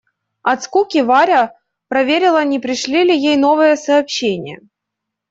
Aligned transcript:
От 0.43 0.63
скуки 0.63 1.03
Варя 1.03 1.53
проверила, 1.87 2.43
не 2.43 2.59
пришли 2.59 3.03
ли 3.03 3.13
ей 3.15 3.37
новые 3.37 3.77
сообщения. 3.77 4.59